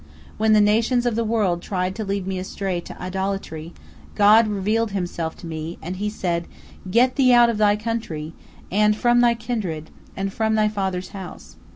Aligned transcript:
When 0.39 0.53
the 0.53 0.61
nations 0.61 1.05
of 1.05 1.13
the 1.15 1.23
world 1.23 1.61
tried 1.61 1.93
to 1.93 2.03
lead 2.03 2.25
me 2.25 2.39
astray 2.39 2.79
to 2.79 2.99
idolatry, 2.99 3.71
God 4.15 4.47
revealed 4.47 4.93
Himself 4.93 5.37
to 5.37 5.45
me, 5.45 5.77
and 5.79 5.97
He 5.97 6.09
said, 6.09 6.47
'Get 6.89 7.17
thee 7.17 7.33
out 7.33 7.51
of 7.51 7.59
thy 7.59 7.75
country, 7.75 8.33
and 8.71 8.95
from 8.95 9.19
thy 9.21 9.35
kindred, 9.35 9.91
and 10.17 10.33
from 10.33 10.55
thy 10.55 10.69
father's 10.69 11.09
house.' 11.09 11.55